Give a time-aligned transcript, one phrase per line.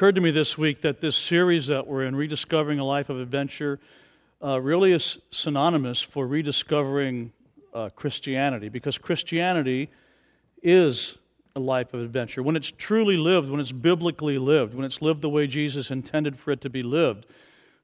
[0.00, 3.20] occurred to me this week that this series that we're in, Rediscovering a Life of
[3.20, 3.78] Adventure,
[4.42, 7.34] uh, really is synonymous for rediscovering
[7.74, 9.90] uh, Christianity because Christianity
[10.62, 11.18] is
[11.54, 12.42] a life of adventure.
[12.42, 16.38] When it's truly lived, when it's biblically lived, when it's lived the way Jesus intended
[16.38, 17.26] for it to be lived,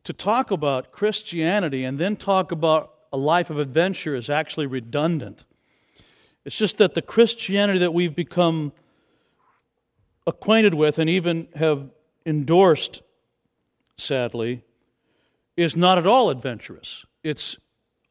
[0.05, 5.45] to talk about Christianity and then talk about a life of adventure is actually redundant.
[6.47, 8.73] It's just that the Christianity that we've become
[10.27, 11.91] acquainted with and even have
[12.27, 13.01] endorsed,
[13.97, 14.63] sadly,
[15.57, 17.07] is not at all adventurous.
[17.23, 17.57] It's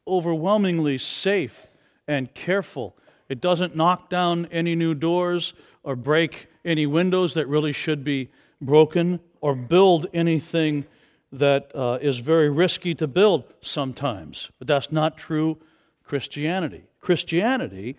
[0.08, 1.66] overwhelmingly safe
[2.08, 2.96] and careful.
[3.28, 8.30] It doesn't knock down any new doors or break any windows that really should be
[8.60, 10.86] broken or build anything
[11.32, 14.50] that uh, is very risky to build sometimes.
[14.58, 15.58] But that's not true
[16.04, 16.84] Christianity.
[17.00, 17.96] Christianity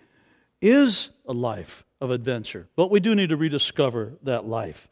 [0.60, 2.68] is a life of adventure.
[2.76, 4.88] But we do need to rediscover that life,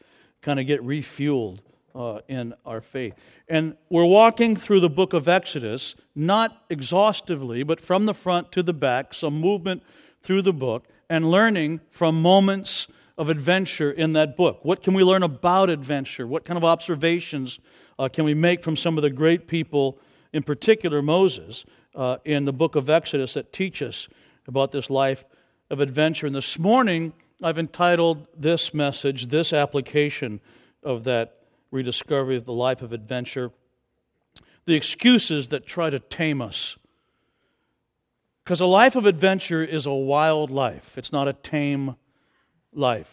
[0.47, 1.59] kind of get refueled
[1.93, 3.15] uh, in our faith.
[3.49, 8.63] And we're walking through the book of Exodus, not exhaustively, but from the front to
[8.63, 9.83] the back, some movement
[10.23, 12.87] through the book, and learning from moments
[13.19, 14.61] of adventure in that book.
[14.63, 16.29] What can we learn about adventure?
[16.29, 17.59] What kind of observations
[17.99, 19.99] uh, can we make from some of the great people,
[20.33, 21.65] in particular Moses,
[21.97, 24.09] uh, in the book of Exodus that teach us
[24.47, 25.25] about this life
[25.71, 26.27] of adventure.
[26.29, 30.40] And this morning, I've entitled this message, this application
[30.82, 31.37] of that
[31.70, 33.51] rediscovery of the life of adventure,
[34.65, 36.76] The Excuses That Try to Tame Us.
[38.45, 41.96] Because a life of adventure is a wild life, it's not a tame
[42.73, 43.10] life.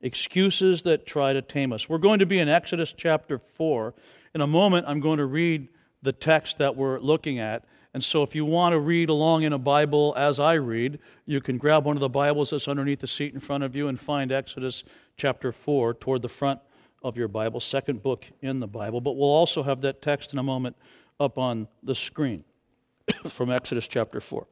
[0.00, 1.88] Excuses that try to tame us.
[1.88, 3.94] We're going to be in Exodus chapter 4.
[4.34, 5.68] In a moment, I'm going to read
[6.02, 7.64] the text that we're looking at.
[7.98, 11.40] And so, if you want to read along in a Bible as I read, you
[11.40, 13.98] can grab one of the Bibles that's underneath the seat in front of you and
[13.98, 14.84] find Exodus
[15.16, 16.60] chapter 4 toward the front
[17.02, 19.00] of your Bible, second book in the Bible.
[19.00, 20.76] But we'll also have that text in a moment
[21.18, 22.44] up on the screen
[23.26, 24.46] from Exodus chapter 4.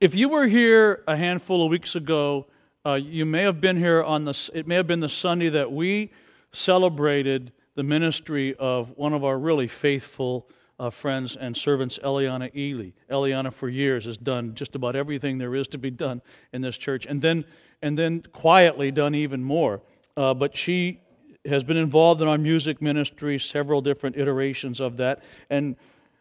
[0.00, 2.46] If you were here a handful of weeks ago,
[2.86, 5.72] uh, you may have been here on the, it may have been the Sunday that
[5.72, 6.12] we
[6.52, 10.48] celebrated the ministry of one of our really faithful
[10.78, 12.90] uh, friends and servants, Eliana Ely.
[13.10, 16.76] Eliana, for years, has done just about everything there is to be done in this
[16.76, 17.44] church, and then,
[17.82, 19.80] and then quietly done even more.
[20.16, 21.00] Uh, but she
[21.44, 25.76] has been involved in our music ministry, several different iterations of that, and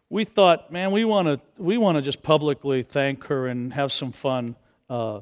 [0.10, 3.92] we thought, man, we want to we want to just publicly thank her and have
[3.92, 4.56] some fun
[4.88, 5.22] uh,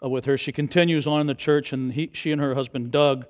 [0.00, 0.36] with her.
[0.36, 3.26] She continues on in the church, and he, she and her husband Doug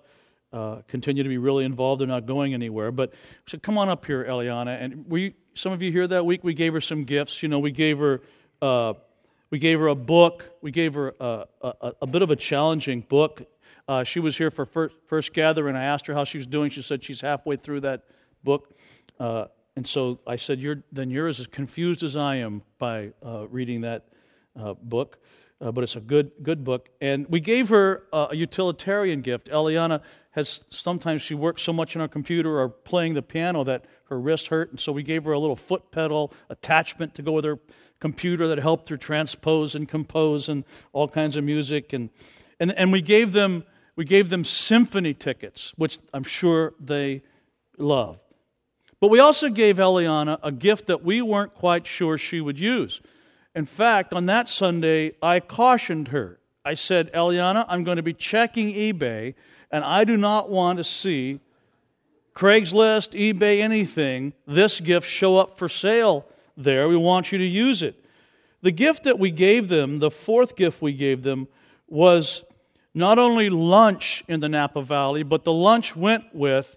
[0.53, 2.01] uh, continue to be really involved.
[2.01, 2.91] They're not going anywhere.
[2.93, 3.13] But
[3.47, 4.81] said, come on up here, Eliana.
[4.81, 7.43] And we, some of you here that week, we gave her some gifts.
[7.43, 8.21] You know, we gave her,
[8.61, 8.95] uh,
[9.51, 10.45] we gave her a book.
[10.63, 13.43] We gave her a, a, a bit of a challenging book.
[13.89, 15.77] Uh, she was here for first, first gathering.
[15.77, 16.71] I asked her how she was doing.
[16.71, 18.05] She said she's halfway through that
[18.45, 18.75] book.
[19.19, 19.47] Uh,
[19.77, 23.83] and so I said, you're, then you're as confused as I am by uh, reading
[23.83, 24.07] that
[24.59, 25.19] uh, book.
[25.63, 26.89] Uh, but it's a good good book.
[27.01, 29.49] And we gave her uh, a utilitarian gift.
[29.49, 30.03] Eliana
[30.33, 34.19] has sometimes she works so much on her computer or playing the piano that her
[34.19, 37.45] wrist hurt, and so we gave her a little foot pedal attachment to go with
[37.45, 37.59] her
[38.01, 41.93] computer that helped her transpose and compose and all kinds of music.
[41.93, 42.11] And
[42.59, 47.23] and and we gave them we gave them symphony tickets, which I'm sure they
[47.79, 48.19] love.
[49.01, 53.01] But we also gave Eliana a gift that we weren't quite sure she would use.
[53.55, 56.39] In fact, on that Sunday, I cautioned her.
[56.65, 59.35] I said, Eliana, I'm going to be checking eBay,
[59.71, 61.41] and I do not want to see
[62.35, 66.25] Craigslist, eBay, anything, this gift show up for sale
[66.57, 66.89] there.
[66.89, 68.03] We want you to use it.
[68.63, 71.49] The gift that we gave them, the fourth gift we gave them,
[71.89, 72.43] was
[72.95, 76.77] not only lunch in the Napa Valley, but the lunch went with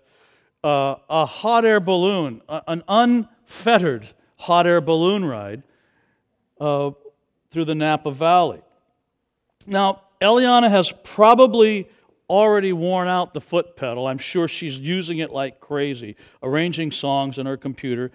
[0.63, 5.63] uh, a hot air balloon, an unfettered hot air balloon ride
[6.59, 6.91] uh,
[7.51, 8.61] through the Napa Valley.
[9.67, 11.89] Now, Eliana has probably
[12.29, 14.07] already worn out the foot pedal.
[14.07, 18.11] I'm sure she's using it like crazy, arranging songs on her computer.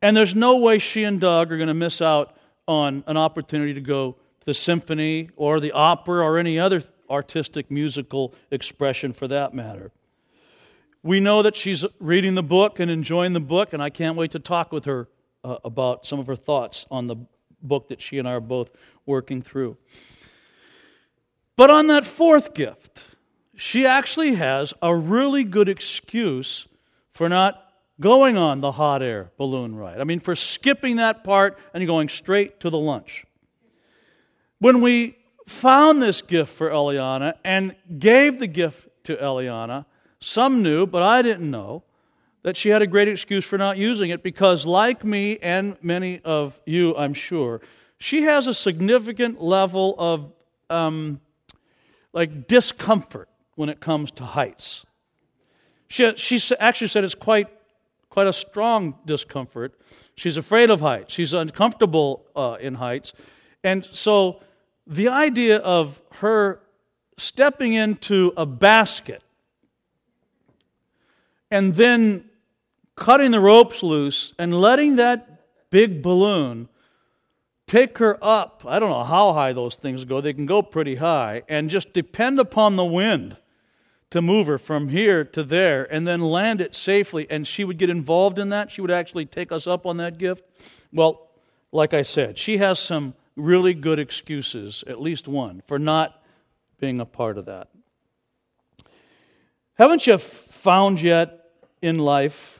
[0.00, 2.36] And there's no way she and Doug are going to miss out
[2.66, 7.70] on an opportunity to go to the symphony or the opera or any other artistic
[7.70, 9.90] musical expression for that matter.
[11.02, 14.32] We know that she's reading the book and enjoying the book, and I can't wait
[14.32, 15.08] to talk with her
[15.42, 17.16] uh, about some of her thoughts on the
[17.62, 18.70] book that she and I are both
[19.06, 19.76] working through.
[21.56, 23.08] But on that fourth gift,
[23.56, 26.66] she actually has a really good excuse
[27.12, 27.64] for not
[28.00, 30.00] going on the hot air balloon ride.
[30.00, 33.24] I mean, for skipping that part and going straight to the lunch.
[34.60, 35.16] When we
[35.48, 39.86] found this gift for Eliana and gave the gift to Eliana.
[40.20, 41.82] Some knew, but I didn't know
[42.48, 46.18] that she had a great excuse for not using it because, like me and many
[46.24, 47.60] of you, I'm sure,
[47.98, 50.32] she has a significant level of
[50.70, 51.20] um,
[52.14, 54.86] like discomfort when it comes to heights.
[55.88, 57.48] She, she actually said it's quite,
[58.08, 59.78] quite a strong discomfort.
[60.14, 61.12] She's afraid of heights.
[61.12, 63.12] She's uncomfortable uh, in heights.
[63.62, 64.40] And so
[64.86, 66.60] the idea of her
[67.18, 69.22] stepping into a basket
[71.50, 72.27] and then
[72.98, 75.40] cutting the ropes loose and letting that
[75.70, 76.68] big balloon
[77.66, 78.64] take her up.
[78.66, 81.92] I don't know how high those things go, they can go pretty high, and just
[81.92, 83.36] depend upon the wind
[84.10, 87.26] to move her from here to there and then land it safely.
[87.28, 88.72] And she would get involved in that.
[88.72, 90.44] She would actually take us up on that gift.
[90.92, 91.28] Well,
[91.72, 96.22] like I said, she has some really good excuses, at least one, for not
[96.80, 97.68] being a part of that.
[99.74, 101.50] Haven't you found yet
[101.82, 102.57] in life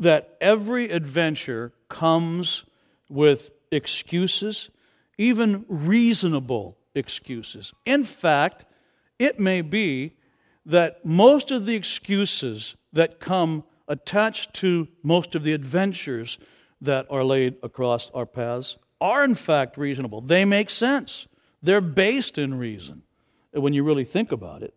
[0.00, 2.64] that every adventure comes
[3.08, 4.70] with excuses,
[5.18, 7.72] even reasonable excuses?
[7.84, 8.64] In fact,
[9.18, 10.16] it may be
[10.66, 16.38] that most of the excuses that come attached to most of the adventures
[16.80, 20.20] that are laid across our paths are in fact reasonable.
[20.20, 21.26] They make sense.
[21.62, 23.02] They're based in reason
[23.52, 24.74] when you really think about it.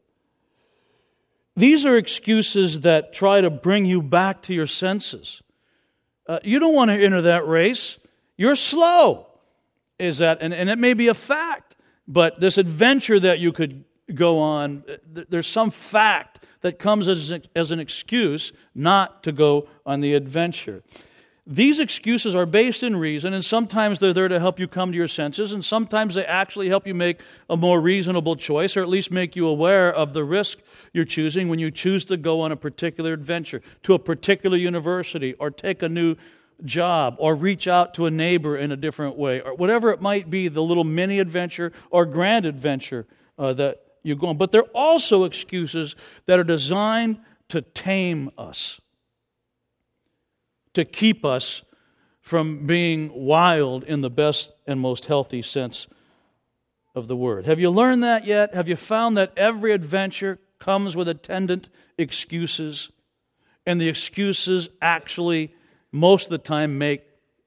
[1.56, 5.42] These are excuses that try to bring you back to your senses.
[6.28, 7.98] Uh, you don't want to enter that race.
[8.38, 9.28] You're slow.
[10.00, 11.76] Is that, and, and it may be a fact,
[12.08, 17.32] but this adventure that you could go on, uh, there's some fact that comes as,
[17.56, 20.82] as an excuse not to go on the adventure.
[21.46, 24.98] These excuses are based in reason, and sometimes they're there to help you come to
[24.98, 27.20] your senses, and sometimes they actually help you make
[27.50, 30.60] a more reasonable choice, or at least make you aware of the risk
[30.94, 35.34] you're choosing when you choose to go on a particular adventure, to a particular university,
[35.34, 36.16] or take a new
[36.64, 40.30] job, or reach out to a neighbor in a different way, or whatever it might
[40.30, 43.06] be the little mini adventure or grand adventure
[43.38, 44.38] uh, that you go on.
[44.38, 47.20] But they're also excuses that are designed
[47.50, 48.80] to tame us
[50.74, 51.62] to keep us
[52.22, 55.88] from being wild in the best and most healthy sense
[56.96, 57.46] of the word.
[57.46, 58.54] Have you learned that yet?
[58.54, 62.90] Have you found that every adventure comes with attendant excuses?
[63.66, 65.54] And the excuses actually,
[65.92, 67.04] most of the time, make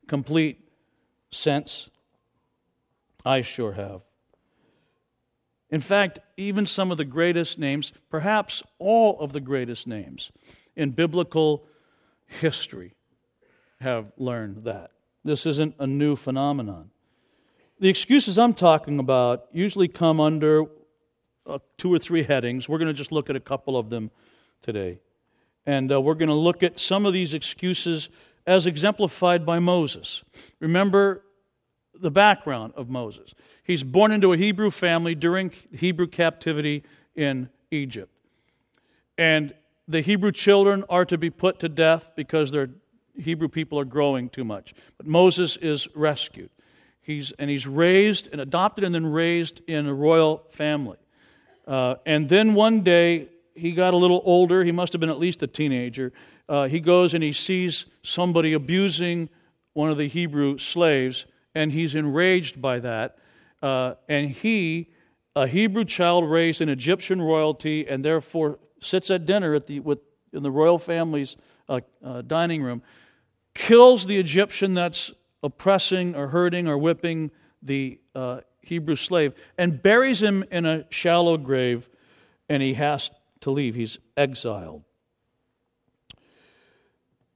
[0.09, 0.61] complete
[1.31, 1.89] sense?
[3.25, 4.03] I sure have.
[5.71, 10.31] In fact, even some of the greatest names, perhaps all of the greatest names
[10.77, 11.67] in biblical
[12.27, 12.96] history,
[13.81, 14.91] have learned that.
[15.25, 16.91] This isn't a new phenomenon.
[17.79, 20.65] The excuses I'm talking about usually come under
[21.47, 22.69] uh, two or three headings.
[22.69, 24.11] We're going to just look at a couple of them
[24.63, 25.01] today.
[25.67, 28.09] And uh, we're going to look at some of these excuses
[28.47, 30.23] as exemplified by Moses.
[30.61, 31.23] Remember
[31.93, 33.35] the background of Moses.
[33.65, 36.85] He's born into a Hebrew family during Hebrew captivity
[37.15, 38.13] in Egypt.
[39.19, 39.55] And
[39.89, 42.71] the Hebrew children are to be put to death because they're
[43.19, 44.75] Hebrew people are growing too much.
[44.97, 46.51] But Moses is rescued.
[47.01, 50.99] He's, and he's raised and adopted and then raised in a royal family.
[51.67, 54.65] Uh, and then one day, he got a little older.
[54.65, 56.13] He must have been at least a teenager.
[56.49, 59.29] Uh, he goes and he sees somebody abusing
[59.73, 63.19] one of the Hebrew slaves, and he's enraged by that.
[63.63, 64.91] Uh, and he,
[65.35, 69.99] a Hebrew child raised in Egyptian royalty, and therefore sits at dinner at the, with,
[70.33, 71.37] in the royal family's
[71.69, 72.83] uh, uh, dining room,
[73.57, 75.11] kills the Egyptian that's
[75.43, 77.31] oppressing or hurting or whipping
[77.63, 81.89] the uh, Hebrew slave, and buries him in a shallow grave,
[82.49, 83.11] and he has
[83.41, 83.75] to leave.
[83.75, 84.83] He's exiled.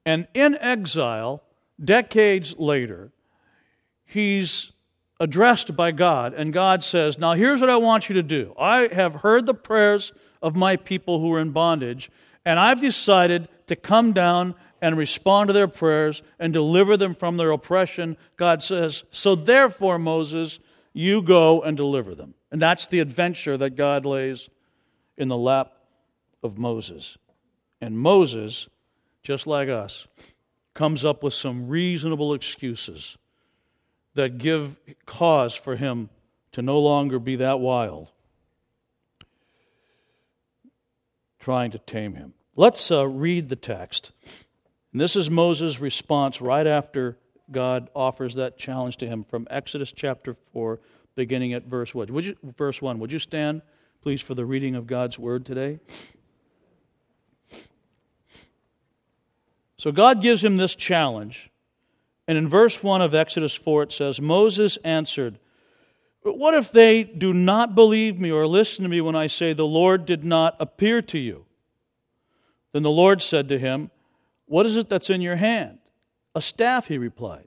[0.04, 1.42] And in exile,
[1.82, 3.12] decades later,
[4.04, 4.72] he's
[5.18, 8.54] addressed by God, and God says, Now here's what I want you to do.
[8.58, 10.12] I have heard the prayers
[10.42, 12.10] of my people who are in bondage,
[12.44, 17.36] and I've decided to come down and respond to their prayers and deliver them from
[17.36, 20.58] their oppression, God says, So therefore, Moses,
[20.92, 22.34] you go and deliver them.
[22.50, 24.48] And that's the adventure that God lays
[25.16, 25.72] in the lap
[26.42, 27.18] of Moses.
[27.80, 28.68] And Moses,
[29.22, 30.06] just like us,
[30.74, 33.16] comes up with some reasonable excuses
[34.14, 36.08] that give cause for him
[36.52, 38.10] to no longer be that wild,
[41.38, 42.34] trying to tame him.
[42.56, 44.10] Let's uh, read the text.
[44.92, 47.16] And this is Moses' response right after
[47.50, 50.80] God offers that challenge to him from Exodus chapter 4,
[51.14, 52.10] beginning at verse, what?
[52.10, 52.98] Would you, verse 1.
[52.98, 53.62] Would you stand,
[54.02, 55.78] please, for the reading of God's word today?
[59.76, 61.50] So God gives him this challenge.
[62.28, 65.38] And in verse 1 of Exodus 4, it says Moses answered,
[66.22, 69.52] But what if they do not believe me or listen to me when I say,
[69.52, 71.46] The Lord did not appear to you?
[72.72, 73.90] Then the Lord said to him,
[74.50, 75.78] what is it that's in your hand?
[76.34, 77.46] A staff, he replied.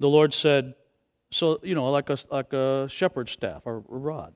[0.00, 0.74] The Lord said,
[1.30, 4.34] So, you know, like a, like a shepherd's staff or a rod.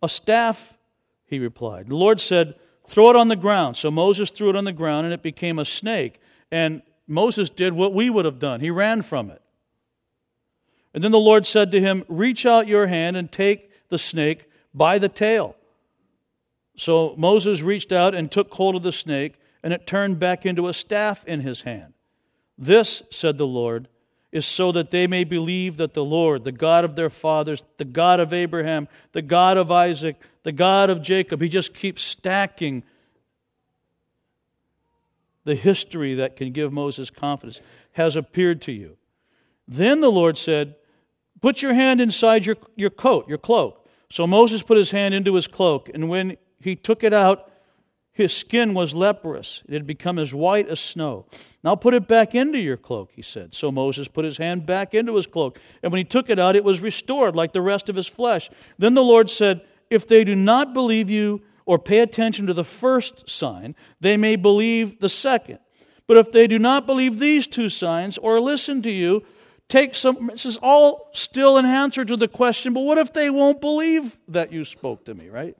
[0.00, 0.78] A staff,
[1.26, 1.88] he replied.
[1.88, 2.54] The Lord said,
[2.86, 3.76] Throw it on the ground.
[3.76, 6.20] So Moses threw it on the ground and it became a snake.
[6.52, 9.42] And Moses did what we would have done he ran from it.
[10.94, 14.44] And then the Lord said to him, Reach out your hand and take the snake
[14.72, 15.56] by the tail.
[16.76, 19.34] So Moses reached out and took hold of the snake,
[19.68, 21.92] and it turned back into a staff in his hand.
[22.56, 23.86] This, said the Lord,
[24.32, 27.84] is so that they may believe that the Lord, the God of their fathers, the
[27.84, 32.82] God of Abraham, the God of Isaac, the God of Jacob, he just keeps stacking
[35.44, 37.60] the history that can give Moses confidence,
[37.92, 38.96] has appeared to you.
[39.66, 40.76] Then the Lord said,
[41.42, 43.86] Put your hand inside your, your coat, your cloak.
[44.10, 47.52] So Moses put his hand into his cloak, and when he took it out,
[48.18, 49.62] his skin was leprous.
[49.68, 51.26] It had become as white as snow.
[51.62, 53.54] Now put it back into your cloak, he said.
[53.54, 55.60] So Moses put his hand back into his cloak.
[55.84, 58.50] And when he took it out, it was restored like the rest of his flesh.
[58.76, 62.64] Then the Lord said, If they do not believe you or pay attention to the
[62.64, 65.60] first sign, they may believe the second.
[66.08, 69.22] But if they do not believe these two signs or listen to you,
[69.68, 70.26] take some.
[70.26, 74.18] This is all still an answer to the question, but what if they won't believe
[74.26, 75.56] that you spoke to me, right?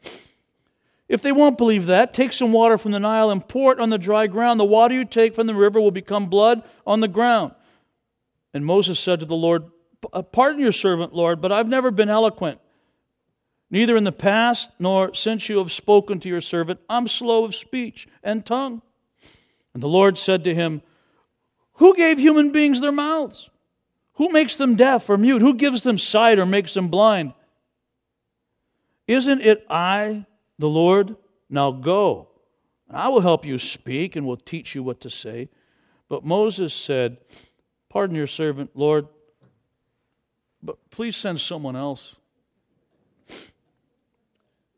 [1.08, 3.88] If they won't believe that, take some water from the Nile and pour it on
[3.88, 4.60] the dry ground.
[4.60, 7.52] The water you take from the river will become blood on the ground.
[8.52, 9.64] And Moses said to the Lord,
[10.12, 12.60] uh, Pardon your servant, Lord, but I've never been eloquent,
[13.70, 16.80] neither in the past nor since you have spoken to your servant.
[16.90, 18.82] I'm slow of speech and tongue.
[19.72, 20.82] And the Lord said to him,
[21.74, 23.48] Who gave human beings their mouths?
[24.14, 25.40] Who makes them deaf or mute?
[25.40, 27.32] Who gives them sight or makes them blind?
[29.06, 30.26] Isn't it I?
[30.58, 31.16] The Lord,
[31.50, 32.28] Now go,
[32.88, 35.48] and I will help you speak and will teach you what to say.
[36.08, 37.18] But Moses said,
[37.88, 39.08] Pardon your servant, Lord,
[40.62, 42.16] but please send someone else.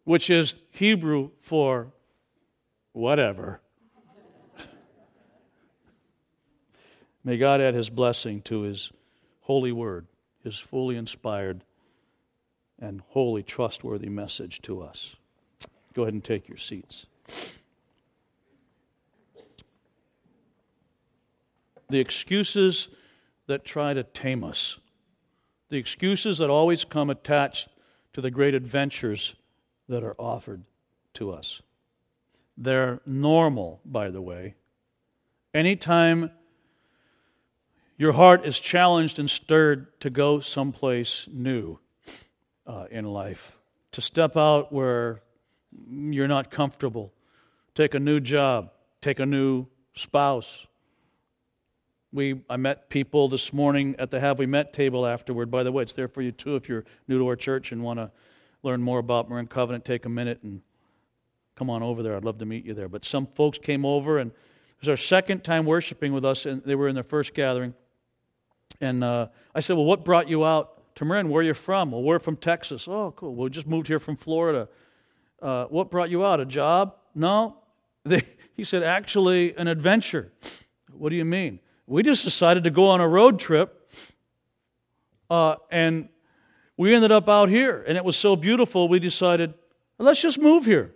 [0.05, 1.93] Which is Hebrew for
[2.93, 3.61] whatever.
[7.23, 8.93] May God add his blessing to his
[9.43, 10.07] holy word,
[10.43, 11.65] his fully inspired
[12.79, 15.17] and wholly trustworthy message to us.
[16.01, 17.05] Go ahead and take your seats.
[21.91, 22.89] The excuses
[23.49, 24.79] that try to tame us,
[25.69, 27.69] the excuses that always come attached
[28.15, 29.35] to the great adventures
[29.91, 30.63] that are offered
[31.13, 31.61] to us.
[32.57, 34.55] They're normal, by the way.
[35.53, 36.31] Anytime
[37.99, 41.79] your heart is challenged and stirred to go someplace new
[42.67, 43.53] uh, in life,
[43.93, 45.21] to step out where
[45.91, 47.13] you're not comfortable.
[47.75, 50.67] Take a new job, take a new spouse.
[52.13, 55.51] We, I met people this morning at the Have We Met table afterward.
[55.51, 57.83] By the way, it's there for you too if you're new to our church and
[57.83, 58.11] want to
[58.65, 59.85] learn more about Marin Covenant.
[59.85, 60.61] Take a minute and
[61.55, 62.17] come on over there.
[62.17, 62.89] I'd love to meet you there.
[62.89, 66.63] But some folks came over, and it was our second time worshiping with us, and
[66.65, 67.75] they were in their first gathering.
[68.81, 71.29] And uh, I said, Well, what brought you out to Marin?
[71.29, 71.93] Where are you from?
[71.93, 72.89] Well, we're from Texas.
[72.89, 73.37] Oh, cool.
[73.37, 74.69] Well, we just moved here from Florida
[75.41, 76.41] uh, What brought you out?
[76.41, 76.97] A job?
[77.15, 77.57] No.
[78.05, 78.23] They,
[78.57, 80.33] he said, Actually, an adventure.
[80.93, 81.61] What do you mean?
[81.87, 83.91] We just decided to go on a road trip,
[85.29, 86.09] uh, and
[86.77, 89.55] we ended up out here, and it was so beautiful, we decided,
[89.99, 90.95] let's just move here.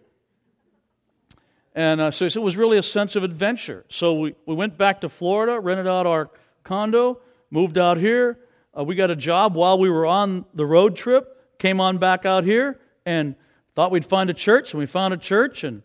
[1.75, 3.85] And uh, so it was really a sense of adventure.
[3.89, 6.31] So we, we went back to Florida, rented out our
[6.63, 7.21] condo,
[7.51, 8.39] moved out here.
[8.77, 12.25] Uh, we got a job while we were on the road trip, came on back
[12.25, 13.35] out here, and
[13.75, 15.83] Thought we'd find a church, and we found a church, and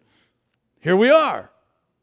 [0.79, 1.50] here we are.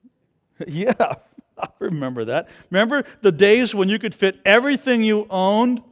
[0.67, 0.93] yeah,
[1.59, 2.49] I remember that.
[2.71, 5.83] Remember the days when you could fit everything you owned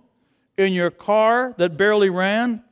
[0.57, 2.63] in your car that barely ran?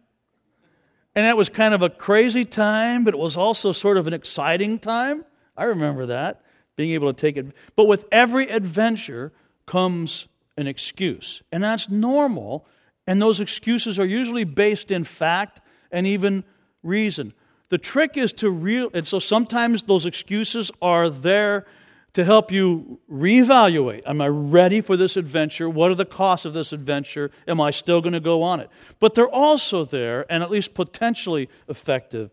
[1.15, 4.15] And that was kind of a crazy time, but it was also sort of an
[4.15, 5.25] exciting time.
[5.57, 6.43] I remember that,
[6.77, 7.47] being able to take it.
[7.77, 9.33] But with every adventure
[9.67, 10.27] comes
[10.57, 11.43] an excuse.
[11.53, 12.67] And that's normal.
[13.07, 15.61] And those excuses are usually based in fact
[15.91, 16.45] and even
[16.83, 17.33] reason.
[17.69, 21.67] The trick is to real, and so sometimes those excuses are there
[22.13, 24.03] to help you reevaluate.
[24.05, 25.71] Am I ready for this adventure?
[25.71, 27.31] What are the costs of this adventure?
[27.49, 28.69] Am I still going to go on it?
[29.01, 32.31] But they're also there, and at least potentially effective,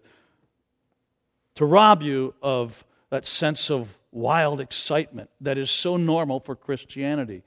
[1.55, 7.43] to rob you of that sense of wild excitement that is so normal for Christianity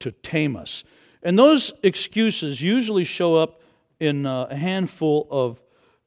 [0.00, 0.82] to tame us.
[1.22, 3.60] And those excuses usually show up
[4.00, 5.60] in uh, a handful of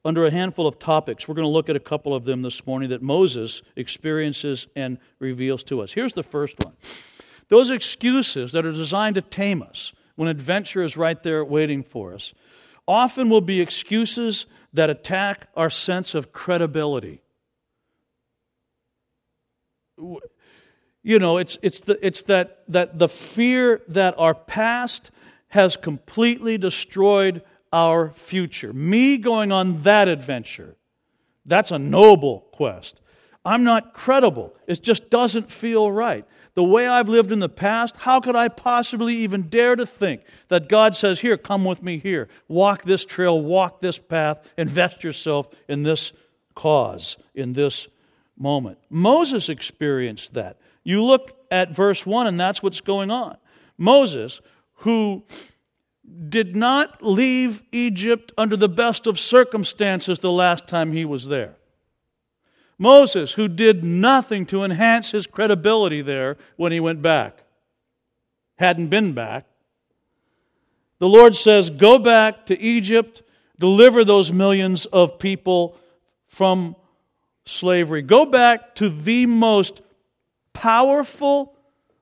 [0.04, 1.28] under a handful of topics.
[1.28, 4.98] We're going to look at a couple of them this morning that Moses experiences and
[5.18, 5.92] reveals to us.
[5.92, 6.74] Here's the first one.
[7.48, 12.14] Those excuses that are designed to tame us when adventure is right there waiting for
[12.14, 12.32] us
[12.86, 17.20] often will be excuses that attack our sense of credibility.
[21.02, 25.10] You know, it's, it's, the, it's that, that the fear that our past
[25.48, 27.42] has completely destroyed
[27.72, 28.72] our future.
[28.72, 30.76] Me going on that adventure,
[31.46, 33.00] that's a noble quest.
[33.44, 34.54] I'm not credible.
[34.66, 36.26] It just doesn't feel right.
[36.54, 40.22] The way I've lived in the past, how could I possibly even dare to think
[40.48, 42.28] that God says, Here, come with me here.
[42.48, 46.12] Walk this trail, walk this path, invest yourself in this
[46.54, 47.88] cause, in this
[48.36, 48.78] moment.
[48.90, 50.58] Moses experienced that.
[50.82, 53.36] You look at verse 1, and that's what's going on.
[53.78, 54.40] Moses,
[54.76, 55.24] who
[56.28, 61.56] did not leave Egypt under the best of circumstances the last time he was there.
[62.78, 67.44] Moses, who did nothing to enhance his credibility there when he went back,
[68.56, 69.44] hadn't been back.
[70.98, 73.22] The Lord says, Go back to Egypt,
[73.58, 75.76] deliver those millions of people
[76.28, 76.76] from
[77.44, 78.02] slavery.
[78.02, 79.82] Go back to the most
[80.52, 81.56] powerful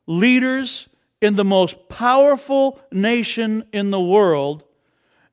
[0.06, 0.88] leaders
[1.20, 4.64] in the most powerful nation in the world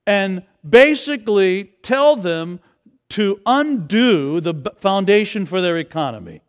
[0.08, 2.60] and basically tell them
[3.10, 6.42] to undo the foundation for their economy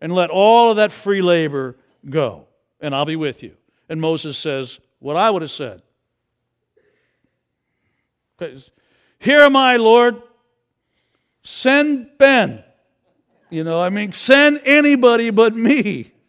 [0.00, 1.76] and let all of that free labor
[2.08, 2.46] go,
[2.80, 3.56] and I'll be with you.
[3.88, 5.82] And Moses says, What I would have said.
[9.18, 10.20] Here am I, Lord.
[11.44, 12.64] Send Ben.
[13.50, 16.12] You know, I mean, send anybody but me.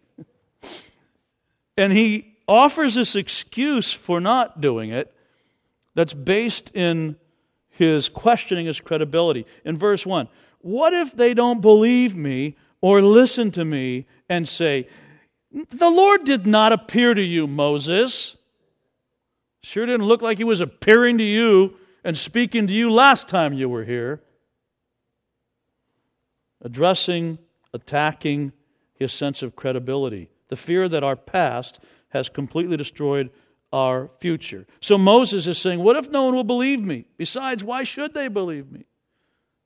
[1.76, 5.14] And he offers this excuse for not doing it
[5.96, 7.16] that's based in
[7.70, 9.46] his questioning his credibility.
[9.66, 10.28] In verse 1,
[10.60, 14.88] what if they don't believe me or listen to me and say,
[15.52, 18.36] The Lord did not appear to you, Moses?
[19.62, 23.54] Sure didn't look like he was appearing to you and speaking to you last time
[23.54, 24.22] you were here.
[26.62, 27.40] Addressing,
[27.74, 28.52] attacking
[28.94, 30.30] his sense of credibility.
[30.50, 31.80] The fear that our past
[32.14, 33.32] has completely destroyed
[33.74, 34.66] our future.
[34.80, 37.06] So Moses is saying, What if no one will believe me?
[37.18, 38.86] Besides, why should they believe me?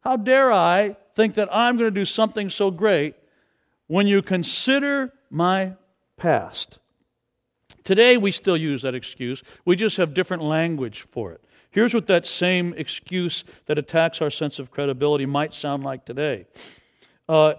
[0.02, 3.16] How dare I think that I'm going to do something so great
[3.88, 5.74] when you consider my
[6.16, 6.80] past?
[7.84, 9.44] Today, we still use that excuse.
[9.66, 11.44] We just have different language for it.
[11.70, 16.48] Here's what that same excuse that attacks our sense of credibility might sound like today.
[17.28, 17.56] Uh,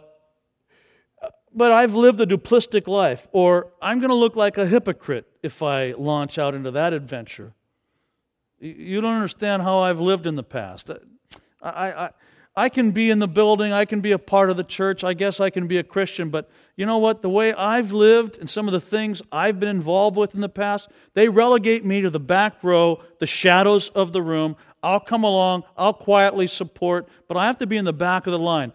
[1.59, 5.61] but I've lived a duplistic life, or I'm going to look like a hypocrite if
[5.61, 7.53] I launch out into that adventure.
[8.61, 10.89] You don't understand how I've lived in the past.
[11.61, 12.11] I, I,
[12.55, 15.15] I can be in the building, I can be a part of the church, I
[15.15, 17.23] guess I can be a Christian, but you know what?
[17.23, 20.49] The way I've lived and some of the things I've been involved with in the
[20.49, 24.57] past, they relegate me to the back row, the shadows of the room.
[24.81, 28.31] I'll come along, I'll quietly support, but I have to be in the back of
[28.31, 28.73] the line.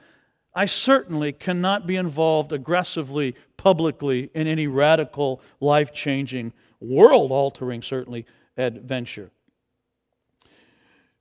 [0.56, 8.26] I certainly cannot be involved aggressively, publicly, in any radical, life changing, world altering, certainly,
[8.56, 9.32] adventure.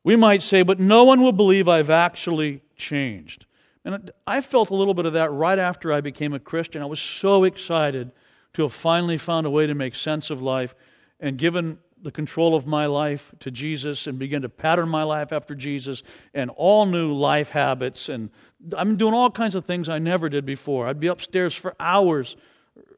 [0.04, 3.46] We might say, but no one will believe I've actually changed.
[3.84, 6.82] And I felt a little bit of that right after I became a Christian.
[6.82, 8.12] I was so excited
[8.54, 10.74] to have finally found a way to make sense of life
[11.18, 15.32] and given the control of my life to Jesus and begin to pattern my life
[15.32, 16.02] after Jesus
[16.34, 18.08] and all new life habits.
[18.08, 18.30] And
[18.76, 20.86] I'm doing all kinds of things I never did before.
[20.86, 22.36] I'd be upstairs for hours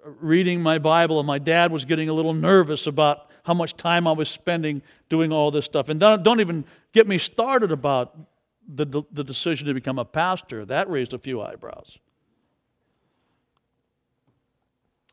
[0.05, 4.07] reading my Bible, and my dad was getting a little nervous about how much time
[4.07, 5.88] I was spending doing all this stuff.
[5.88, 8.16] And don't, don't even get me started about
[8.66, 10.64] the, the decision to become a pastor.
[10.64, 11.98] That raised a few eyebrows.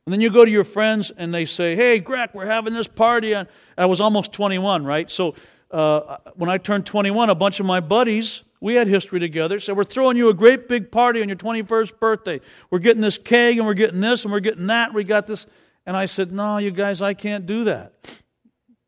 [0.06, 2.88] And then you go to your friends and they say, Hey, Greg, we're having this
[2.88, 3.34] party.
[3.34, 5.12] And I was almost 21, right?
[5.12, 5.36] So
[5.70, 9.74] uh, when I turned 21, a bunch of my buddies, we had history together, So
[9.74, 12.40] We're throwing you a great big party on your 21st birthday.
[12.70, 14.94] We're getting this keg and we're getting this and we're getting that.
[14.94, 15.48] We got this.
[15.86, 18.22] And I said, No, you guys, I can't do that.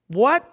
[0.08, 0.48] What?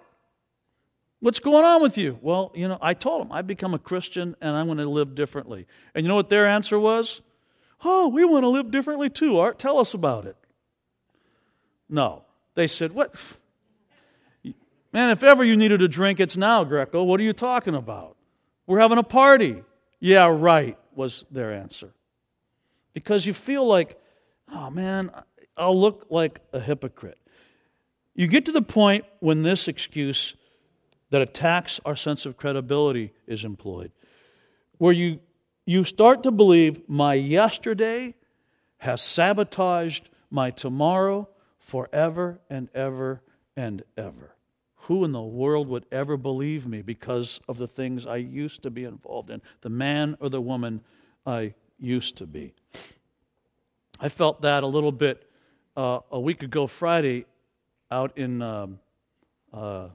[1.19, 2.17] What's going on with you?
[2.19, 5.13] Well, you know, I told them I've become a Christian and I'm going to live
[5.13, 5.67] differently.
[5.93, 7.21] And you know what their answer was?
[7.85, 9.59] Oh, we want to live differently too, Art.
[9.59, 10.35] Tell us about it.
[11.87, 12.25] No.
[12.55, 13.13] They said, What?
[14.91, 17.03] Man, if ever you needed a drink, it's now, Greco.
[17.03, 18.17] What are you talking about?
[18.71, 19.65] We're having a party.
[19.99, 21.91] Yeah, right, was their answer.
[22.93, 23.99] Because you feel like,
[24.49, 25.11] oh man,
[25.57, 27.17] I'll look like a hypocrite.
[28.15, 30.37] You get to the point when this excuse
[31.09, 33.91] that attacks our sense of credibility is employed,
[34.77, 35.19] where you,
[35.65, 38.15] you start to believe my yesterday
[38.77, 41.27] has sabotaged my tomorrow
[41.59, 43.21] forever and ever
[43.57, 44.33] and ever.
[44.91, 48.69] Who in the world would ever believe me because of the things I used to
[48.69, 50.81] be involved in, the man or the woman
[51.25, 52.53] I used to be?
[54.01, 55.29] I felt that a little bit
[55.77, 57.25] uh, a week ago Friday
[57.89, 58.79] out in um,
[59.53, 59.87] uh,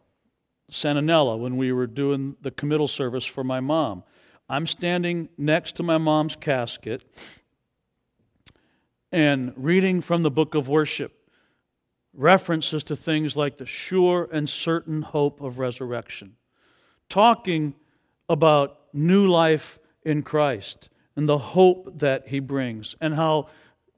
[0.71, 4.03] Santa Nella when we were doing the committal service for my mom.
[4.49, 7.05] I'm standing next to my mom's casket
[9.13, 11.13] and reading from the book of worship
[12.17, 16.37] references to things like the sure and certain hope of resurrection,
[17.09, 17.75] talking
[18.29, 23.49] about new life in Christ and the hope that he brings, and how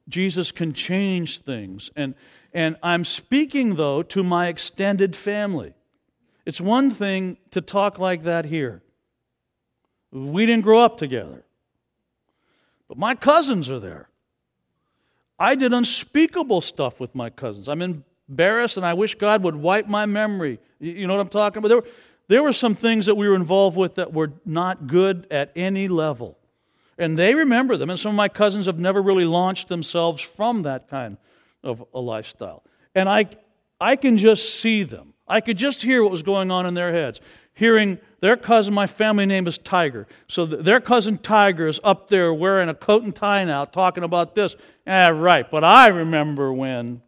[0.07, 1.91] Jesus can change things.
[1.95, 2.15] And,
[2.53, 5.73] and I'm speaking, though, to my extended family.
[6.45, 8.81] It's one thing to talk like that here.
[10.11, 11.43] We didn't grow up together,
[12.87, 14.09] but my cousins are there.
[15.37, 17.69] I did unspeakable stuff with my cousins.
[17.69, 20.59] I'm embarrassed and I wish God would wipe my memory.
[20.79, 21.67] You know what I'm talking about?
[21.67, 21.87] There were,
[22.27, 25.87] there were some things that we were involved with that were not good at any
[25.87, 26.37] level.
[26.97, 30.63] And they remember them, and some of my cousins have never really launched themselves from
[30.63, 31.17] that kind
[31.63, 32.61] of a lifestyle.
[32.93, 33.27] And I,
[33.79, 35.13] I can just see them.
[35.27, 37.21] I could just hear what was going on in their heads.
[37.53, 40.07] Hearing their cousin, my family name is Tiger.
[40.27, 44.35] So their cousin Tiger is up there wearing a coat and tie now, talking about
[44.35, 44.55] this.
[44.85, 47.01] Ah, right, but I remember when.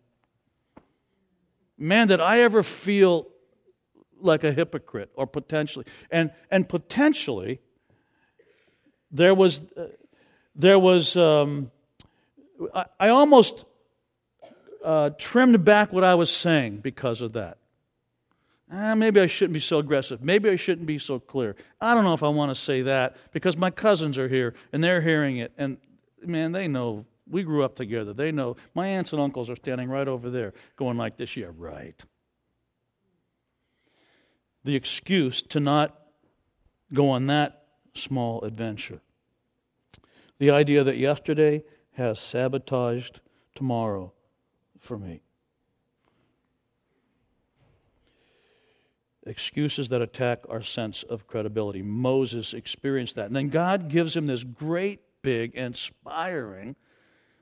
[1.82, 3.28] Man, did I ever feel
[4.24, 5.86] like a hypocrite or potentially.
[6.10, 7.60] And, and potentially,
[9.12, 9.88] there was, uh,
[10.56, 11.72] there was um,
[12.74, 13.66] I, I, almost
[14.84, 17.58] uh, trimmed back what I was saying because of that.
[18.72, 20.22] Ah, maybe I shouldn't be so aggressive.
[20.22, 21.56] Maybe I shouldn't be so clear.
[21.82, 24.84] I don't know if I want to say that because my cousins are here and
[24.84, 25.52] they're hearing it.
[25.58, 25.78] And
[26.24, 28.14] man, they know we grew up together.
[28.14, 31.36] They know my aunts and uncles are standing right over there going like this.
[31.36, 32.02] Yeah, right.
[34.64, 36.00] The excuse to not
[36.94, 39.02] go on that small adventure.
[40.40, 41.64] The idea that yesterday
[41.94, 43.22] has sabotaged
[43.56, 44.14] tomorrow
[44.80, 45.22] for me.
[49.26, 51.82] excuses that attack our sense of credibility.
[51.82, 53.28] Moses experienced that.
[53.28, 56.76] And then God gives him this great, big, inspiring,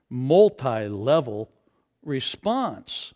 [0.10, 1.50] multi level
[2.04, 3.14] response.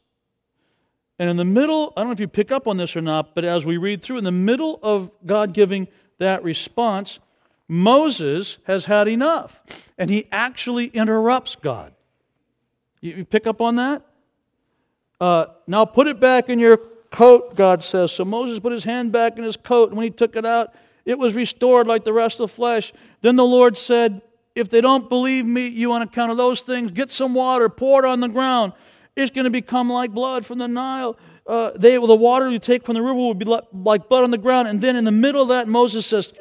[1.19, 3.35] And in the middle, I don't know if you pick up on this or not,
[3.35, 7.19] but as we read through, in the middle of God giving that response,
[7.67, 9.59] Moses has had enough.
[9.97, 11.93] And he actually interrupts God.
[12.99, 14.01] You pick up on that?
[15.19, 16.77] Uh, now put it back in your
[17.11, 18.11] coat, God says.
[18.11, 20.73] So Moses put his hand back in his coat, and when he took it out,
[21.05, 22.91] it was restored like the rest of the flesh.
[23.21, 24.21] Then the Lord said,
[24.55, 28.05] If they don't believe me, you on account of those things, get some water, pour
[28.05, 28.73] it on the ground.
[29.15, 31.17] It's going to become like blood from the Nile.
[31.45, 34.31] Uh, they, well, the water you take from the river will be like blood on
[34.31, 34.67] the ground.
[34.67, 36.33] And then in the middle of that, Moses says,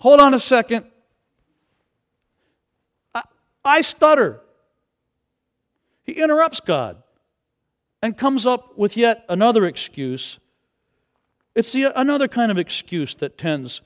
[0.00, 0.86] Hold on a second.
[3.14, 3.22] I,
[3.64, 4.40] I stutter.
[6.04, 7.02] He interrupts God
[8.02, 10.38] and comes up with yet another excuse.
[11.54, 13.80] It's the, another kind of excuse that tends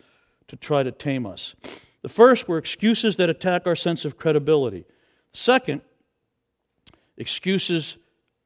[0.49, 1.55] to try to tame us.
[2.03, 4.85] The first were excuses that attack our sense of credibility.
[5.33, 5.83] Second,
[7.17, 7.97] excuses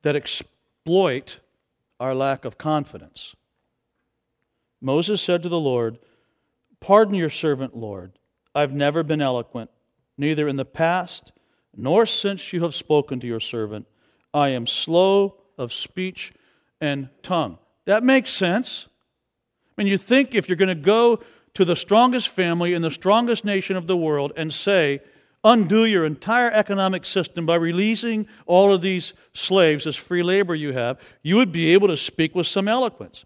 [0.02, 1.40] that exploit
[2.00, 3.34] our lack of confidence.
[4.80, 5.98] Moses said to the Lord,
[6.80, 8.12] Pardon your servant, Lord.
[8.54, 9.70] I've never been eloquent,
[10.18, 11.32] neither in the past
[11.76, 13.86] nor since you have spoken to your servant.
[14.32, 16.32] I am slow of speech
[16.80, 17.58] and tongue.
[17.86, 18.86] That makes sense.
[19.76, 21.20] I mean, you think if you're going to go
[21.54, 25.00] to the strongest family in the strongest nation of the world and say,
[25.44, 30.72] undo your entire economic system by releasing all of these slaves as free labor you
[30.72, 33.24] have, you would be able to speak with some eloquence.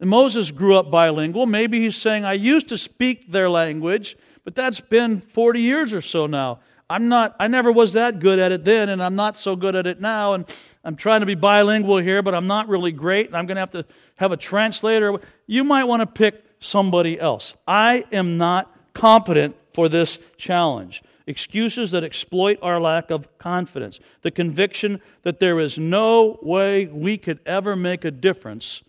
[0.00, 1.46] And Moses grew up bilingual.
[1.46, 6.00] Maybe he's saying, I used to speak their language, but that's been 40 years or
[6.00, 6.60] so now.
[6.90, 9.76] I'm not, I never was that good at it then, and I'm not so good
[9.76, 10.34] at it now.
[10.34, 10.44] And
[10.82, 13.28] I'm trying to be bilingual here, but I'm not really great.
[13.28, 15.20] And I'm going to have to have a translator.
[15.46, 17.54] You might want to pick somebody else.
[17.66, 21.04] I am not competent for this challenge.
[21.28, 24.00] Excuses that exploit our lack of confidence.
[24.22, 28.82] The conviction that there is no way we could ever make a difference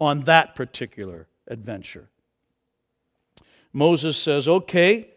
[0.00, 2.08] on that particular adventure.
[3.72, 5.13] Moses says, Okay,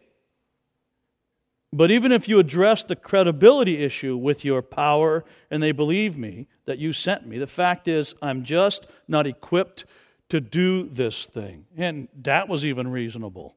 [1.78, 6.48] But even if you address the credibility issue with your power and they believe me
[6.64, 9.84] that you sent me, the fact is, I'm just not equipped
[10.30, 11.66] to do this thing.
[11.76, 13.54] And that was even reasonable.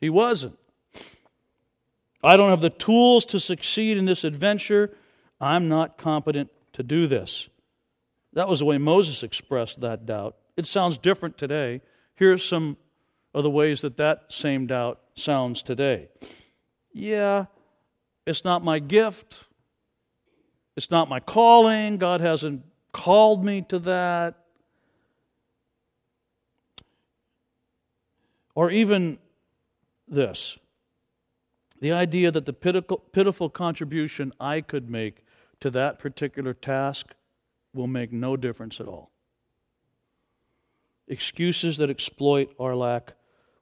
[0.00, 0.58] He wasn't.
[2.24, 4.96] I don't have the tools to succeed in this adventure.
[5.40, 7.48] I'm not competent to do this.
[8.32, 10.34] That was the way Moses expressed that doubt.
[10.56, 11.82] It sounds different today.
[12.16, 12.78] Here are some
[13.32, 16.08] of the ways that that same doubt sounds today.
[16.92, 17.46] Yeah,
[18.26, 19.44] it's not my gift.
[20.76, 21.96] It's not my calling.
[21.96, 24.44] God hasn't called me to that.
[28.54, 29.18] Or even
[30.06, 30.58] this
[31.80, 35.24] the idea that the pitiful, pitiful contribution I could make
[35.60, 37.14] to that particular task
[37.72, 39.10] will make no difference at all.
[41.06, 43.14] Excuses that exploit our lack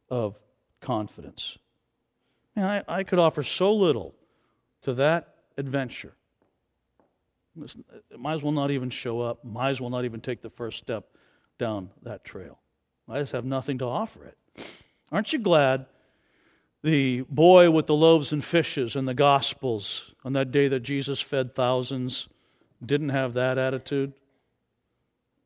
[0.09, 0.39] of
[0.81, 1.59] confidence.
[2.57, 4.15] Man, I, I could offer so little
[4.83, 6.15] to that adventure.
[8.17, 10.79] Might as well not even show up, might as well not even take the first
[10.79, 11.07] step
[11.59, 12.59] down that trail.
[13.09, 14.37] I just have nothing to offer it.
[15.13, 15.87] Aren't you glad
[16.83, 21.21] the boy with the loaves and fishes in the Gospels on that day that Jesus
[21.21, 22.29] fed thousands
[22.85, 24.13] didn't have that attitude?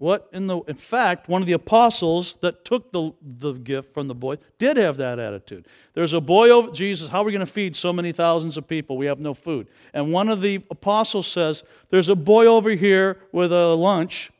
[0.01, 4.09] What in the in fact, one of the apostles that took the, the gift from
[4.09, 5.67] the boy did have that attitude.
[5.93, 8.67] There's a boy over Jesus, how are we going to feed so many thousands of
[8.67, 8.97] people?
[8.97, 9.67] We have no food.
[9.93, 14.31] And one of the apostles says, There's a boy over here with a lunch,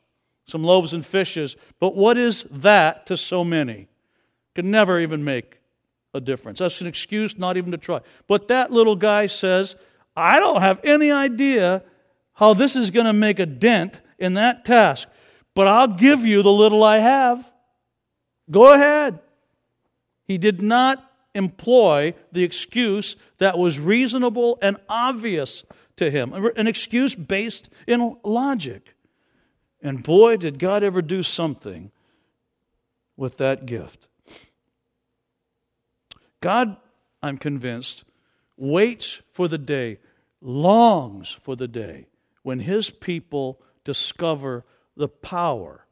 [0.47, 3.87] some loaves and fishes, but what is that to so many?
[4.55, 5.59] Could never even make
[6.15, 6.57] a difference.
[6.57, 7.99] That's an excuse not even to try.
[8.27, 9.75] But that little guy says,
[10.17, 11.83] I don't have any idea
[12.33, 15.07] how this is going to make a dent in that task,
[15.53, 17.47] but I'll give you the little I have.
[18.49, 19.19] Go ahead.
[20.25, 25.63] He did not employ the excuse that was reasonable and obvious
[25.97, 28.95] to him, an excuse based in logic.
[29.81, 31.91] And boy, did God ever do something
[33.21, 34.07] with that gift.
[36.39, 36.77] God,
[37.21, 38.03] I'm convinced,
[38.57, 39.99] waits for the day,
[40.41, 42.07] longs for the day
[42.41, 45.85] when his people discover the power,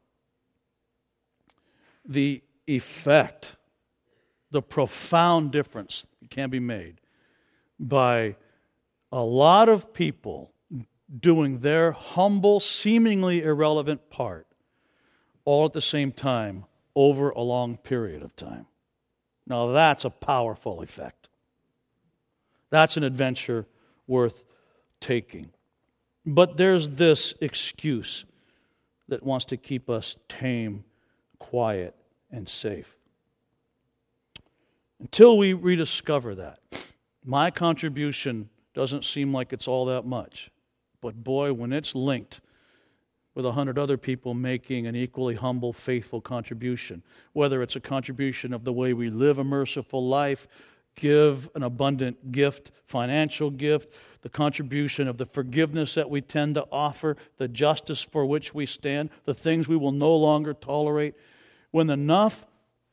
[2.04, 3.56] the effect,
[4.50, 7.00] the profound difference can be made
[7.78, 8.36] by
[9.12, 10.52] a lot of people
[11.18, 14.46] doing their humble, seemingly irrelevant part
[15.44, 18.66] all at the same time over a long period of time.
[19.46, 21.28] Now, that's a powerful effect.
[22.70, 23.66] That's an adventure
[24.06, 24.44] worth
[25.00, 25.50] taking.
[26.24, 28.24] But there's this excuse
[29.10, 30.84] that wants to keep us tame,
[31.38, 31.94] quiet,
[32.30, 32.96] and safe.
[34.98, 36.58] Until we rediscover that,
[37.24, 40.50] my contribution doesn't seem like it's all that much.
[41.00, 42.40] But boy, when it's linked
[43.34, 47.02] with a hundred other people making an equally humble, faithful contribution.
[47.32, 50.48] Whether it's a contribution of the way we live a merciful life,
[50.96, 56.66] give an abundant gift, financial gift, the contribution of the forgiveness that we tend to
[56.70, 61.14] offer, the justice for which we stand, the things we will no longer tolerate.
[61.70, 62.44] When enough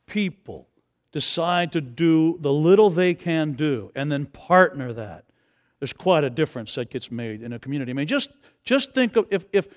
[0.06, 0.68] people
[1.12, 5.24] decide to do the little they can do and then partner that,
[5.80, 7.90] there's quite a difference that gets made in a community.
[7.90, 8.30] I mean, just,
[8.64, 9.68] just think of if, if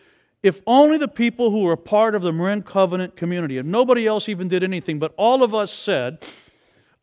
[0.44, 4.28] if only the people who were part of the Marin Covenant community, if nobody else
[4.28, 6.26] even did anything, but all of us said,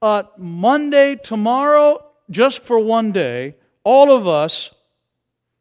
[0.01, 4.71] uh, Monday, tomorrow, just for one day, all of us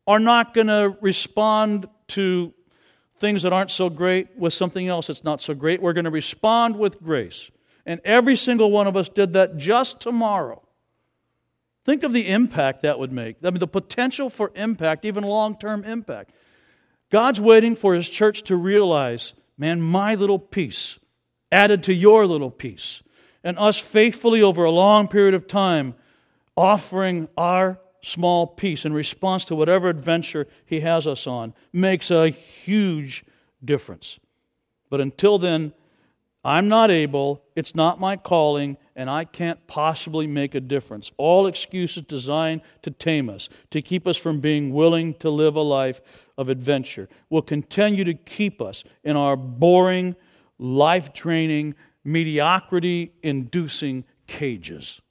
[0.06, 2.54] are not going to respond to
[3.20, 5.82] things that aren't so great with something else that's not so great.
[5.82, 7.50] We're going to respond with grace.
[7.86, 10.62] And every single one of us did that just tomorrow.
[11.86, 13.38] Think of the impact that would make.
[13.44, 16.32] I mean, the potential for impact, even long term impact.
[17.10, 21.00] God's waiting for His church to realize, man, my little piece
[21.50, 23.02] added to your little piece.
[23.48, 25.96] And us faithfully over a long period of time
[26.58, 32.28] offering our small piece in response to whatever adventure He has us on makes a
[32.28, 33.24] huge
[33.64, 34.20] difference.
[34.90, 35.72] But until then,
[36.44, 41.12] I'm not able, it's not my calling, and I can't possibly make a difference.
[41.16, 45.62] All excuses designed to tame us, to keep us from being willing to live a
[45.62, 46.02] life
[46.38, 50.18] of adventure will continue to keep us in our boring,
[50.60, 51.76] life draining,
[52.08, 55.02] mediocrity inducing cages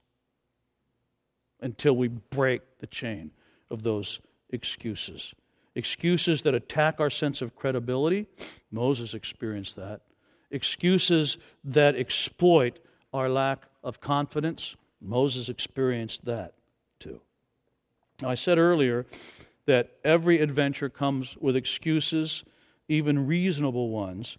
[1.61, 3.31] until we break the chain
[3.71, 5.35] of those excuses.
[5.75, 8.27] Excuses that attack our sense of credibility.
[8.71, 10.01] Moses experienced that.
[10.51, 12.79] Excuses that exploit
[13.13, 14.75] our lack of confidence.
[14.99, 16.55] Moses experienced that
[16.99, 17.21] too.
[18.23, 19.05] Now, I said earlier
[19.67, 22.43] that every adventure comes with excuses,
[22.89, 24.39] even reasonable ones,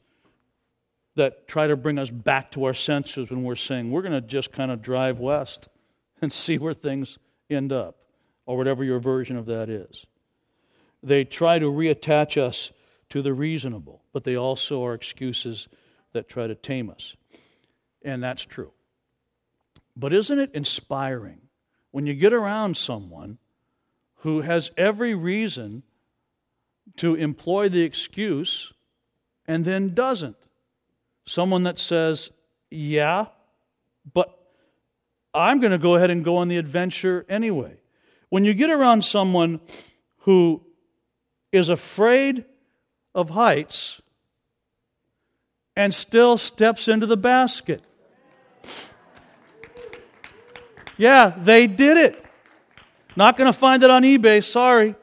[1.18, 4.22] that try to bring us back to our senses when we're saying we're going to
[4.22, 5.68] just kind of drive west
[6.22, 7.18] and see where things
[7.50, 7.98] end up,
[8.46, 10.06] or whatever your version of that is.
[11.04, 12.72] They try to reattach us
[13.10, 15.68] to the reasonable, but they also are excuses
[16.14, 17.16] that try to tame us.
[18.02, 18.72] And that's true.
[19.96, 21.42] But isn't it inspiring
[21.92, 23.38] when you get around someone
[24.18, 25.84] who has every reason
[26.98, 28.74] to employ the excuse
[29.48, 30.38] and then doesn't?
[31.28, 32.32] Someone that says,
[32.72, 33.26] Yeah,
[34.12, 34.34] but
[35.34, 37.76] I'm going to go ahead and go on the adventure anyway.
[38.30, 39.60] When you get around someone
[40.20, 40.64] who
[41.52, 42.46] is afraid
[43.14, 44.02] of heights
[45.76, 47.84] and still steps into the basket.
[50.98, 52.26] Yeah, they did it.
[53.16, 54.96] Not going to find it on eBay, sorry.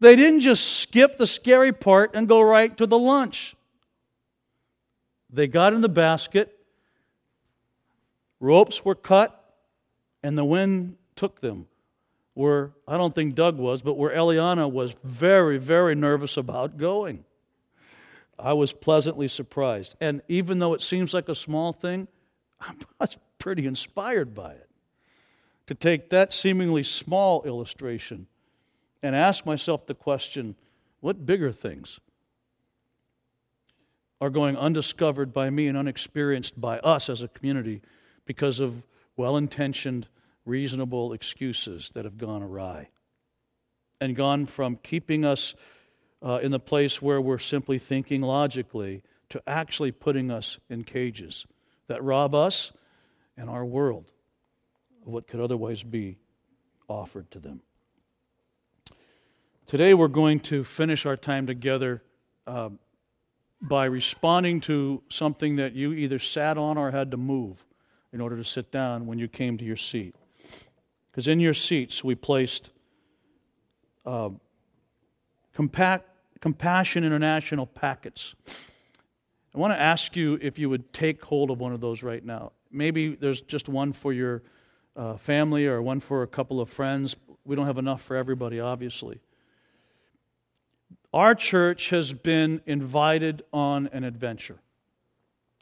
[0.00, 3.56] They didn't just skip the scary part and go right to the lunch.
[5.34, 6.56] They got in the basket,
[8.38, 9.56] ropes were cut,
[10.22, 11.66] and the wind took them
[12.34, 17.24] where I don't think Doug was, but where Eliana was very, very nervous about going.
[18.38, 19.96] I was pleasantly surprised.
[20.00, 22.06] And even though it seems like a small thing,
[22.60, 24.68] I was pretty inspired by it.
[25.68, 28.26] To take that seemingly small illustration
[29.02, 30.54] and ask myself the question
[31.00, 32.00] what bigger things
[34.24, 37.82] are going undiscovered by me and unexperienced by us as a community
[38.24, 38.82] because of
[39.18, 40.08] well intentioned
[40.46, 42.88] reasonable excuses that have gone awry
[44.00, 45.54] and gone from keeping us
[46.22, 51.44] uh, in the place where we're simply thinking logically to actually putting us in cages
[51.86, 52.72] that rob us
[53.36, 54.10] and our world
[55.06, 56.16] of what could otherwise be
[56.88, 57.60] offered to them.
[59.66, 62.02] Today, we're going to finish our time together
[62.46, 62.70] uh,
[63.64, 67.64] by responding to something that you either sat on or had to move
[68.12, 70.14] in order to sit down when you came to your seat.
[71.10, 72.70] Because in your seats, we placed
[74.04, 74.30] uh,
[75.54, 78.34] Compassion International packets.
[79.54, 82.24] I want to ask you if you would take hold of one of those right
[82.24, 82.52] now.
[82.70, 84.42] Maybe there's just one for your
[84.96, 87.16] uh, family or one for a couple of friends.
[87.44, 89.20] We don't have enough for everybody, obviously.
[91.14, 94.58] Our church has been invited on an adventure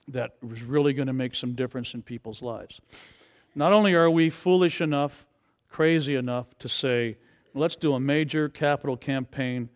[0.08, 2.80] that was really going to make some difference in people's lives.
[3.54, 5.26] Not only are we foolish enough
[5.68, 7.18] crazy enough to say,
[7.52, 9.68] let's do a major capital campaign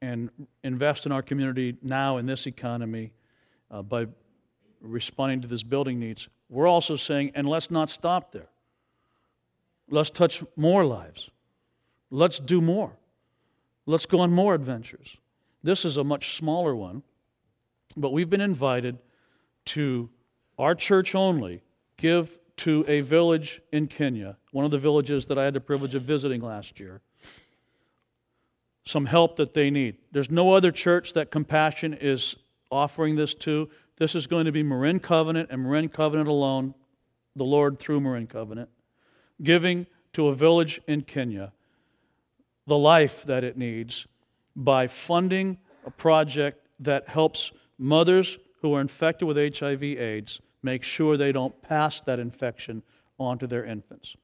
[0.00, 0.30] and
[0.62, 3.12] invest in our community now in this economy
[3.72, 4.06] uh, by
[4.80, 6.28] responding to this building needs.
[6.48, 8.50] We're also saying, and let's not stop there.
[9.90, 11.28] Let's touch more lives.
[12.08, 12.92] Let's do more.
[13.84, 15.16] Let's go on more adventures.
[15.64, 17.02] This is a much smaller one,
[17.96, 18.98] but we've been invited
[19.66, 20.10] to
[20.58, 21.62] our church only
[21.96, 25.94] give to a village in Kenya, one of the villages that I had the privilege
[25.94, 27.00] of visiting last year,
[28.84, 29.96] some help that they need.
[30.12, 32.36] There's no other church that Compassion is
[32.70, 33.70] offering this to.
[33.96, 36.74] This is going to be Marin Covenant and Marin Covenant alone,
[37.36, 38.68] the Lord through Marin Covenant,
[39.42, 41.54] giving to a village in Kenya
[42.66, 44.06] the life that it needs
[44.56, 51.32] by funding a project that helps mothers who are infected with HIV/AIDS make sure they
[51.32, 52.82] don't pass that infection
[53.18, 54.16] onto their infants.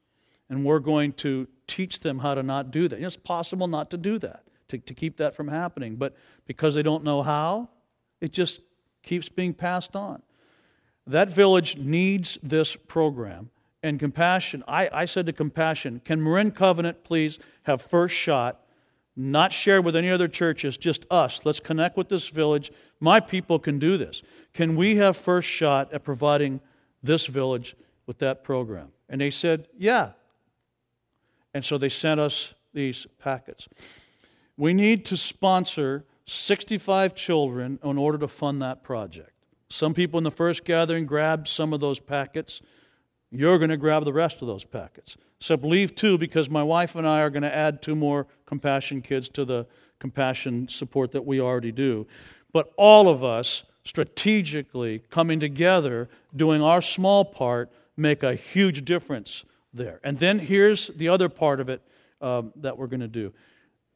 [0.48, 3.00] And we're going to teach them how to not do that.
[3.00, 5.96] It's possible not to do that, to, to keep that from happening.
[5.96, 6.16] But
[6.46, 7.68] because they don't know how,
[8.20, 8.60] it just
[9.02, 10.22] keeps being passed on.
[11.06, 13.50] That village needs this program.
[13.82, 18.60] And compassion, I, I said to compassion, can Marin Covenant please have first shot
[19.16, 21.40] not shared with any other churches, just us.
[21.44, 22.72] Let's connect with this village.
[23.00, 24.22] My people can do this.
[24.54, 26.60] Can we have first shot at providing
[27.02, 27.76] this village
[28.06, 28.92] with that program?
[29.08, 30.10] And they said, yeah.
[31.52, 33.68] And so they sent us these packets.
[34.56, 39.32] We need to sponsor 65 children in order to fund that project.
[39.68, 42.60] Some people in the first gathering grabbed some of those packets.
[43.30, 45.16] You're going to grab the rest of those packets.
[45.38, 49.02] So believe two because my wife and I are going to add two more compassion
[49.02, 49.66] kids to the
[49.98, 52.06] compassion support that we already do.
[52.52, 59.44] But all of us strategically coming together, doing our small part, make a huge difference
[59.72, 60.00] there.
[60.02, 61.82] And then here's the other part of it
[62.20, 63.32] um, that we're going to do.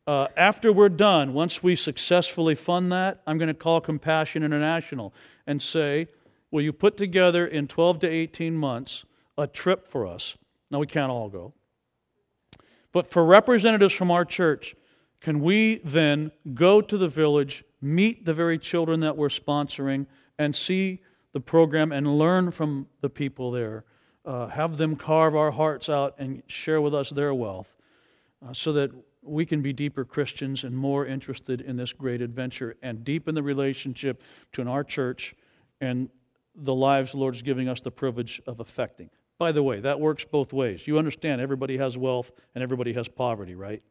[0.06, 5.14] Uh, after we're done, once we successfully fund that, I'm going to call Compassion International
[5.46, 6.08] and say,
[6.50, 9.04] Will you put together in 12 to 18 months
[9.36, 10.36] a trip for us.
[10.70, 11.52] Now, we can't all go.
[12.92, 14.76] But for representatives from our church,
[15.20, 20.06] can we then go to the village, meet the very children that we're sponsoring,
[20.38, 21.00] and see
[21.32, 23.84] the program and learn from the people there?
[24.24, 27.74] Uh, have them carve our hearts out and share with us their wealth
[28.46, 28.90] uh, so that
[29.22, 33.42] we can be deeper Christians and more interested in this great adventure and deepen the
[33.42, 35.34] relationship between our church
[35.80, 36.08] and
[36.54, 39.10] the lives the Lord is giving us the privilege of affecting.
[39.38, 40.86] By the way, that works both ways.
[40.86, 43.82] You understand everybody has wealth and everybody has poverty, right?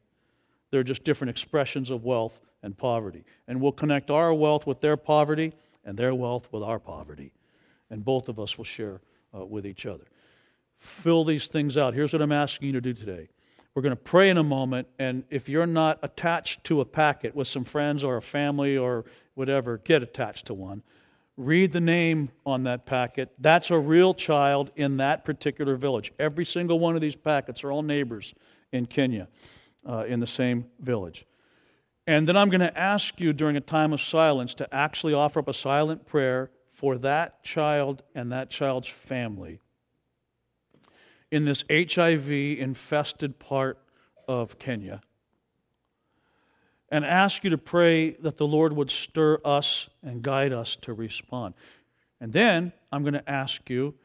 [0.71, 3.25] They're just different expressions of wealth and poverty.
[3.47, 5.53] And we'll connect our wealth with their poverty
[5.85, 7.33] and their wealth with our poverty.
[7.89, 9.01] And both of us will share
[9.37, 10.05] uh, with each other.
[10.79, 11.93] Fill these things out.
[11.93, 13.29] Here's what I'm asking you to do today.
[13.75, 17.35] We're going to pray in a moment, and if you're not attached to a packet
[17.35, 20.83] with some friends or a family or whatever, get attached to one.
[21.35, 23.33] Read the name on that packet.
[23.39, 26.13] That's a real child in that particular village.
[26.19, 28.35] Every single one of these packets are all neighbors
[28.71, 29.27] in Kenya
[29.87, 31.25] uh, in the same village.
[32.05, 35.39] And then I'm going to ask you during a time of silence to actually offer
[35.39, 39.59] up a silent prayer for that child and that child's family
[41.31, 43.79] in this HIV infested part
[44.27, 45.01] of Kenya
[46.93, 50.93] and ask you to pray that the Lord would stir us and guide us to
[50.93, 51.55] respond.
[52.21, 53.95] And then I'm going to ask you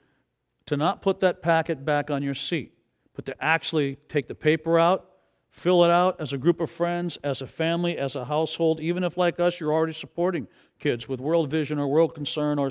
[0.65, 2.73] to not put that packet back on your seat,
[3.15, 5.07] but to actually take the paper out,
[5.51, 9.05] fill it out as a group of friends, as a family, as a household, even
[9.05, 12.71] if, like us, you're already supporting kids with World Vision or World Concern or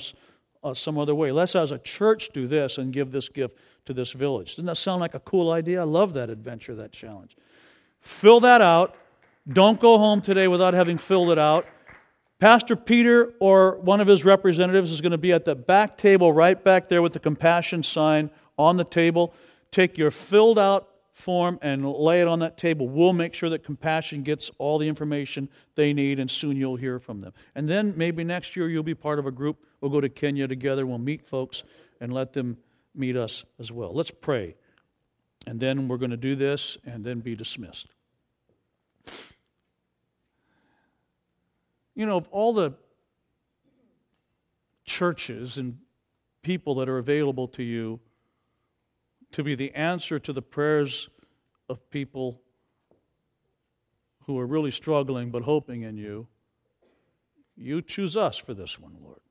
[0.64, 1.32] uh, some other way.
[1.32, 3.56] Let's, as a church, do this and give this gift
[3.86, 4.54] to this village.
[4.54, 5.82] Doesn't that sound like a cool idea?
[5.82, 7.38] I love that adventure, that challenge.
[8.02, 8.96] Fill that out.
[9.52, 11.66] Don't go home today without having filled it out.
[12.40, 16.34] Pastor Peter or one of his representatives is going to be at the back table
[16.34, 19.34] right back there with the compassion sign on the table.
[19.72, 22.88] Take your filled out form and lay it on that table.
[22.88, 27.00] We'll make sure that compassion gets all the information they need, and soon you'll hear
[27.00, 27.34] from them.
[27.56, 29.58] And then maybe next year you'll be part of a group.
[29.82, 30.86] We'll go to Kenya together.
[30.86, 31.64] We'll meet folks
[32.00, 32.58] and let them
[32.94, 33.94] meet us as well.
[33.94, 34.56] Let's pray.
[35.48, 37.88] And then we're going to do this and then be dismissed.
[41.98, 42.74] You know, of all the
[44.86, 45.80] churches and
[46.44, 48.00] people that are available to you
[49.32, 51.10] to be the answer to the prayers
[51.68, 52.40] of people
[54.28, 56.28] who are really struggling but hoping in you,
[57.56, 59.22] you choose us for this one, Lord.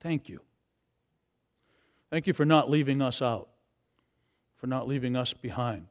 [0.00, 0.42] Thank you.
[2.10, 3.48] Thank you for not leaving us out,
[4.58, 5.86] for not leaving us behind,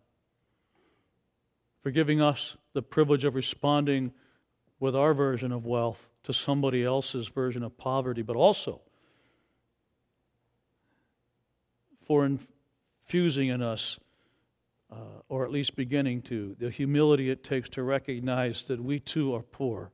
[1.82, 4.12] for giving us the privilege of responding
[4.80, 8.82] with our version of wealth to somebody else's version of poverty, but also
[12.06, 14.00] for infusing in us,
[14.92, 14.96] uh,
[15.28, 19.42] or at least beginning to, the humility it takes to recognize that we too are
[19.42, 19.92] poor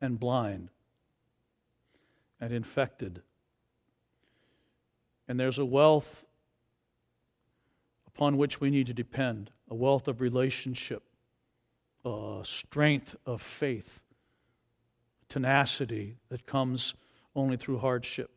[0.00, 0.70] and blind
[2.40, 3.22] and infected.
[5.28, 6.24] And there's a wealth
[8.08, 11.04] upon which we need to depend a wealth of relationship,
[12.04, 14.00] a strength of faith,
[15.28, 16.94] tenacity that comes
[17.34, 18.30] only through hardship.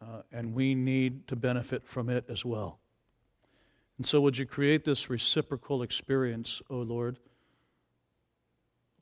[0.00, 2.78] Uh, and we need to benefit from it as well.
[3.96, 7.18] And so, would you create this reciprocal experience, O oh Lord?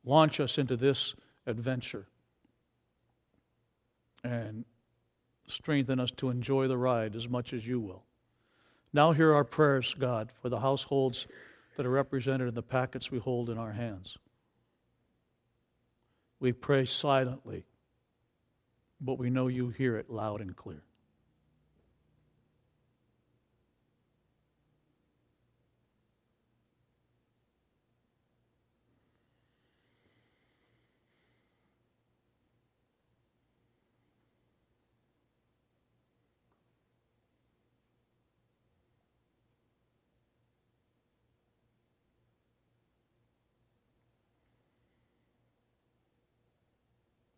[0.05, 1.15] Launch us into this
[1.47, 2.07] adventure.
[4.25, 4.65] And
[5.47, 8.05] strengthen us to enjoy the ride as much as you will.
[8.93, 11.27] Now, hear our prayers, God, for the households
[11.77, 14.17] that are represented in the packets we hold in our hands.
[16.41, 17.67] We pray silently,
[19.01, 20.83] but we know you hear it loud and clear.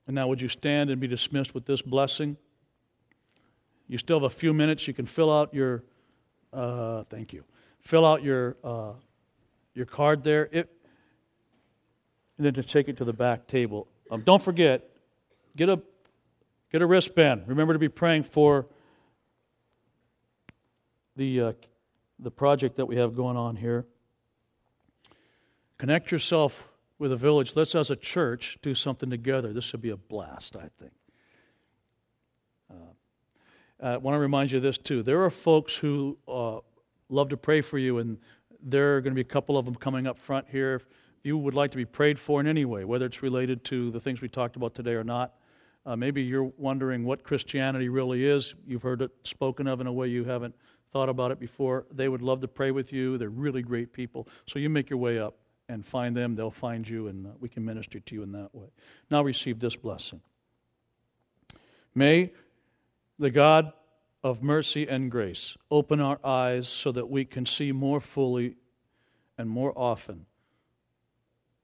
[0.09, 2.39] And now, would you stand and be dismissed with this blessing?
[3.89, 4.89] You still have a few minutes.
[4.89, 5.85] You can fill out your,
[6.51, 7.45] uh, thank you,
[7.83, 8.95] fill out your, uh,
[9.75, 10.49] your card there.
[10.51, 10.71] It,
[12.39, 13.87] and then just take it to the back table.
[14.11, 14.89] Um, don't forget,
[15.57, 15.79] get a,
[16.73, 17.45] get a wristband.
[17.47, 18.67] Remember to be praying for
[21.17, 21.53] the, uh,
[22.19, 23.85] the project that we have going on here.
[25.77, 26.63] Connect yourself
[26.99, 29.53] with a village, let's as a church do something together.
[29.53, 30.93] This should be a blast, I think.
[32.71, 32.75] Uh,
[33.81, 35.03] I want to remind you of this too.
[35.03, 36.59] There are folks who uh,
[37.09, 38.19] love to pray for you, and
[38.61, 40.77] there are going to be a couple of them coming up front here.
[40.77, 40.87] If
[41.23, 44.01] you would like to be prayed for in any way, whether it's related to the
[44.01, 45.35] things we talked about today or not,
[45.87, 48.55] uh, maybe you're wondering what Christianity really is.
[48.67, 50.55] You've heard it spoken of in a way you haven't
[50.93, 51.87] thought about it before.
[51.93, 53.17] They would love to pray with you.
[53.17, 54.29] They're really great people.
[54.47, 55.37] So you make your way up
[55.69, 56.35] and find them.
[56.35, 58.69] They'll find you, and uh, we can minister to you in that way.
[59.11, 60.21] Now receive this blessing.
[61.95, 62.33] May
[63.19, 63.73] the God
[64.23, 68.57] of mercy and grace open our eyes so that we can see more fully
[69.37, 70.27] and more often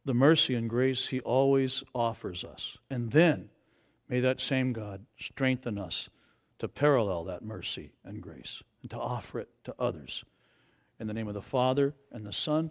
[0.05, 2.77] the mercy and grace He always offers us.
[2.91, 3.49] And then
[4.09, 6.09] may that same God strengthen us
[6.59, 10.25] to parallel that mercy and grace and to offer it to others.
[11.01, 12.71] In the name of the Father, and the Son,